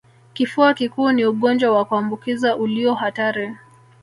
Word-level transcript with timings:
Kifua 0.33 0.73
kikuu 0.73 1.11
ni 1.11 1.25
ugonjwa 1.25 1.71
wa 1.77 1.85
kuambukizwa 1.85 2.55
ulio 2.55 2.93
hatari 2.93 3.55